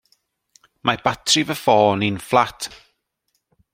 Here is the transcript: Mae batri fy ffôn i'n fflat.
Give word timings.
Mae 0.89 0.97
batri 1.03 1.43
fy 1.49 1.57
ffôn 1.63 2.07
i'n 2.07 2.19
fflat. 2.29 2.59